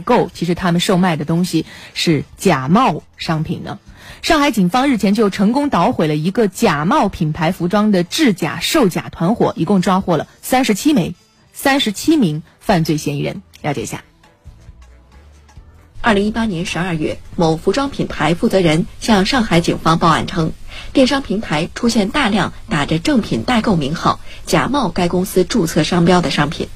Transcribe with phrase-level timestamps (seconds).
[0.00, 3.78] 购，其实他们售卖的东西是假冒商品呢。
[4.22, 11.14] 上海警方日前就成功捣毁了一个假冒品牌服装的制假售假团伙，一共抓获了三十七枚、
[11.52, 13.42] 三十七名犯罪嫌疑人。
[13.60, 14.02] 了解一下。
[16.00, 20.52] 二零一八年十二月，某服装品牌负责人向上海警方报案称，
[20.94, 26.66] 电商平台出现大量打着正品代购名号、假冒该公司注册商标的商品。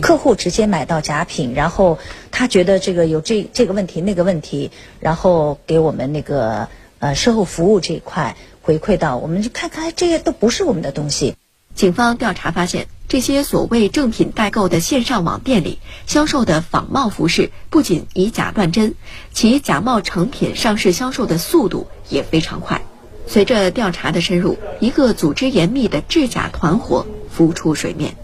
[0.00, 1.98] 客户直接买到假品，然后
[2.30, 6.68] 他觉得这个有这这个问题那个问题，然后给我们那个
[6.98, 11.36] 呃售后服务这一块回馈到，我们就看看这些都不是我们的东西。
[11.74, 18.94] 警方调查发现，这些所谓正品代购的线上网店里销售的仿冒服饰，不仅以假乱真，
[19.32, 22.80] 其假冒成品上市销售的速度也非常快。
[23.26, 28.14] 随着调查的深入，一个组织严密的制假团伙浮出水面。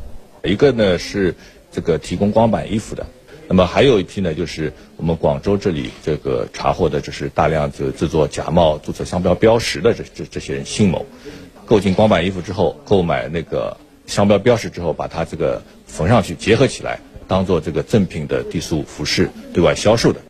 [0.44, 1.34] 一个呢是
[1.70, 3.06] 这个提供光板衣服的，
[3.48, 11.06] 那么还有一批呢，就是我们广州这里这个查获的，就是大量就制作假冒注册商标标识的这这这些人信某，
[11.66, 20.20] 购进光板衣服之后，购买那个商标标识之后，把它这个缝上去结合起来，当做这个正品的低俗服饰对外销售的。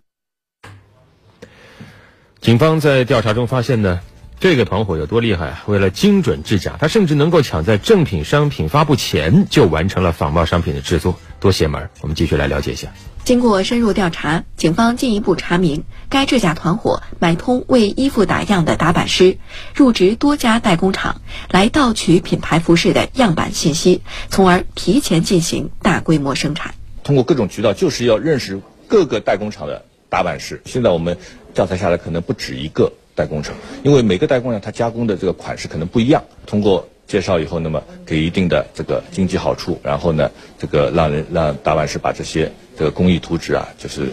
[2.41, 4.01] 警方在调查中发现呢。
[4.41, 5.65] 这个团伙有多厉害啊！
[5.67, 11.91] 为了精准制假，他甚至能够抢在正品商品发布前就完成了仿冒商品的制作，多邪门！
[12.01, 12.89] 我们继续来了解一下。
[13.23, 19.37] 经过深入调查，警方进一步查明，该制假团伙买通为衣服打样的打版师，
[19.75, 26.75] 入职多家代工厂，来盗取品牌服饰的样板信息，从而提前进行大规模生产。
[27.05, 30.63] 通过各种渠道，就是要认识各个代工厂的打版师。
[30.65, 31.19] 现在我们
[31.53, 32.91] 调查下来，可能不止一个。
[33.21, 36.25] 代工厂，因为每个代工厂它加工的这个款式可能不一样。
[36.47, 44.09] 通过介绍以后，那么给一定的这个经济好处，然后呢，这个让人让打版师把这些这个工艺图纸啊，就是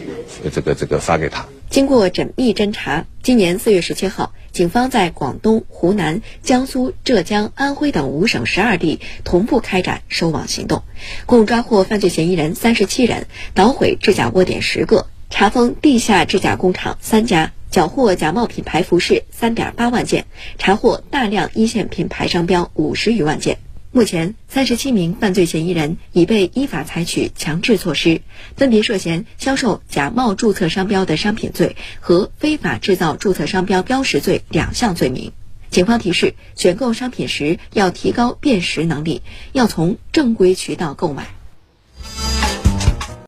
[0.52, 1.46] 这个这个发给他。
[1.70, 10.84] 经过缜密侦查，今年四月十七号，警方在广东、湖南、江苏、浙江、安徽等五省十二地同步开展收网行动，
[11.26, 17.54] 共抓获犯罪嫌疑人三十七人，捣毁制假窝点十个，查封地下制假工厂三家。
[17.78, 20.26] 缴获假冒品牌服饰三点八万件，
[20.58, 23.60] 查获大量一线品牌商标五十余万件。
[23.92, 28.22] 目前，三十七名犯罪嫌疑人已被依法采取强制措施，
[28.56, 35.32] 分别涉嫌销售假冒注册商标的商品罪和非法制造注册商标标识罪两项罪名。
[35.70, 39.22] 警方提示：选购商品时要提高辨识能力，
[39.52, 41.28] 要从正规渠道购买。